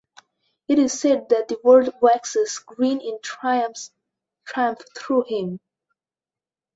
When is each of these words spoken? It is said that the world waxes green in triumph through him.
It 0.67 0.79
is 0.79 0.99
said 0.99 1.29
that 1.29 1.47
the 1.47 1.59
world 1.63 1.93
waxes 2.01 2.57
green 2.57 3.01
in 3.01 3.19
triumph 3.21 3.83
through 4.97 5.25
him. 5.27 5.59